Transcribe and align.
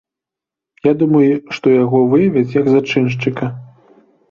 Я 0.87 0.93
думаю, 1.01 1.35
што 1.59 1.75
яго 1.83 2.01
выявяць, 2.15 2.55
як 2.61 2.73
зачыншчыка. 2.73 3.55